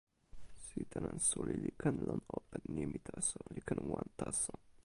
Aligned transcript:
sitelen 0.65 1.19
suli 1.29 1.53
li 1.63 1.71
ken 1.83 1.95
lon 2.07 2.21
open 2.37 2.61
nimi 2.77 2.99
taso, 3.07 3.39
li 3.53 3.61
ken 3.67 3.79
wan 3.91 4.07
taso. 4.21 4.53